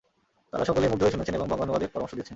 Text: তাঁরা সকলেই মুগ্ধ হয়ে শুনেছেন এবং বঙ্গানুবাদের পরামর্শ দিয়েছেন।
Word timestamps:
তাঁরা 0.51 0.65
সকলেই 0.69 0.91
মুগ্ধ 0.91 1.01
হয়ে 1.03 1.13
শুনেছেন 1.15 1.37
এবং 1.37 1.47
বঙ্গানুবাদের 1.51 1.91
পরামর্শ 1.93 2.13
দিয়েছেন। 2.15 2.29